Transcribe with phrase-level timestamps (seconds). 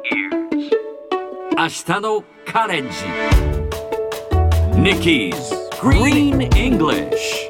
[0.00, 2.90] 明日のカレンジ。
[4.80, 5.34] Nikki's
[5.80, 7.48] Green English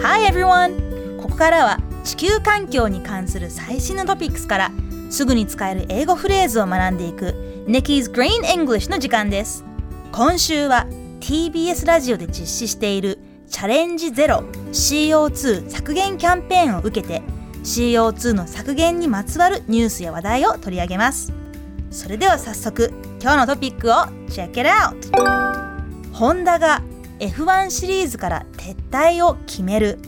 [0.00, 1.20] Hi everyone!
[1.20, 4.70] ここからは地球環境に関する最新のトピックスから
[5.10, 7.34] すぐに使える英語フレーズを学んでいく
[7.66, 9.66] Nikki's Green English の時間です。
[10.12, 10.86] 今週は
[11.20, 13.18] TBS ラジオで実施している
[13.50, 14.44] チャレンジゼロ。
[14.72, 17.22] CO2 削減キャンペーンを受けて
[17.64, 21.32] CO2 の削減にまつわるニュースや話題を取り上げます。
[21.90, 23.94] それでは早速今日のトピックを
[24.28, 26.12] Check it out!
[26.12, 26.82] ホンダが
[27.18, 29.98] F1 シリーズから撤退を決める。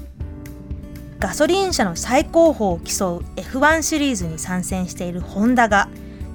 [1.19, 5.89] ガソリン車の最高峰を競う F1 シリーズに参戦しているホンダが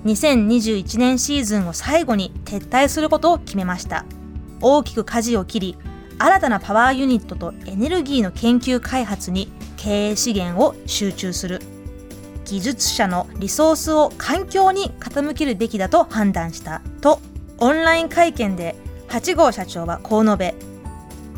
[0.05, 4.05] 2021年シーズンを最後に撤退することを決めました。
[4.61, 5.77] 大きく舵を切り
[6.17, 11.61] 新たなパワーユニットとエネルギーの研究開発に経営資源を集中する。
[12.45, 17.19] 技術者のリソースを環境に傾けるべきだと判断したと。
[17.57, 18.75] オンライン会見で
[19.07, 20.55] 8号社長はこう述べ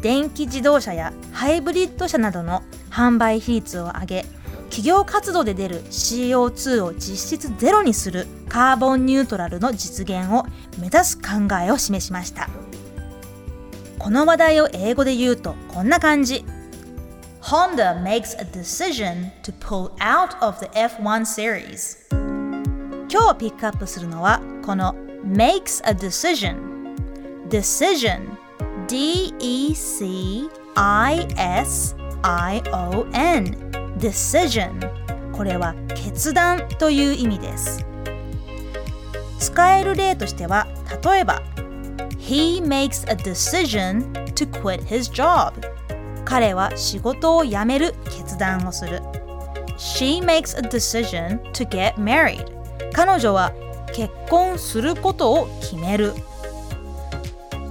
[0.02, 4.26] 電気自動車やハイブリッド車などの販売比率を上げ
[4.70, 10.46] 企業活動で出る CO2 を実質ゼロにするカーボンニュートラルの実現を
[10.80, 12.50] 目指す考えを示しました。
[14.00, 16.46] この話題を英語で言うとこんな感じ
[17.42, 21.98] Honda makes a decision to pull out of the F1 series
[23.10, 24.94] 今日ピックアップするのはこの
[25.26, 26.96] makes a decision
[27.50, 28.38] decision
[28.88, 29.68] D-E-C-I-S-I-O-N
[33.98, 37.86] decision これは決断という意味です
[39.40, 40.68] 使える例としては
[41.04, 41.42] 例えば
[42.28, 45.54] He makes a decision to quit his job
[46.26, 49.02] 彼は仕事を辞める決断をする
[49.78, 52.46] She makes a decision to get married
[52.92, 53.54] 彼女は
[53.94, 56.14] 結婚することを決める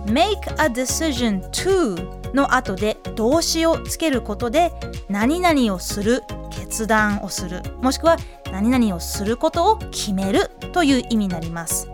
[0.06, 4.72] make a decision to の後で動詞をつけることで
[5.10, 8.16] 何々をする決断をするもしくは
[8.50, 11.90] 何々をすることを決めるという意味になります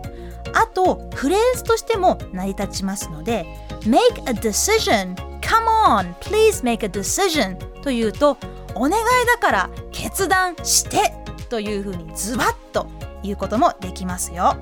[0.53, 3.45] あとフレーズとしても成り立ちますので
[3.81, 3.97] make
[4.27, 8.37] a decision come on please make a decision というと
[8.75, 8.93] お願い
[9.25, 11.13] だから決断して
[11.49, 12.87] というふうにズバッと
[13.23, 14.57] 言うこともできますよ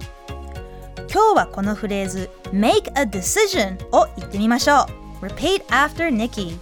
[1.13, 4.85] 今日はこのフレーズ make a decision を言ってみましょ
[5.21, 6.57] う repeat after Nikki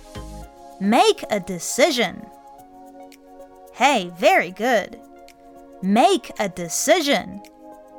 [0.81, 2.25] make a decision
[3.73, 5.00] Hey, very good
[5.81, 7.39] make a decision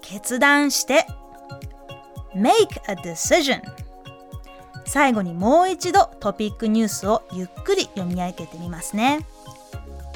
[0.02, 1.06] 決断して
[2.34, 3.60] make a decision.
[4.86, 9.24] 最後にもう一度トピックニュースをゆっくり読み上げてみますね。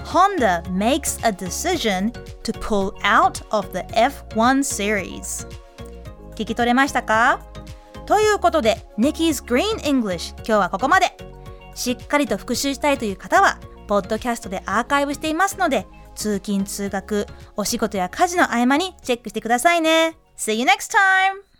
[0.05, 5.47] Honda makes a decision to pull out of the F1 series.
[6.35, 7.41] 聞き取れましたか？
[8.07, 11.17] ということで Nikki's Green English 今日はここまで。
[11.75, 13.59] しっかりと復習したいという方は
[13.89, 17.27] ポッドキャストでアーカイブしていますので通勤通学
[17.57, 20.17] お仕事や家事の合間にチェックしてくださいね。
[20.37, 21.54] See you next time!